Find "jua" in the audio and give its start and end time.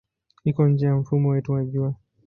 1.65-1.95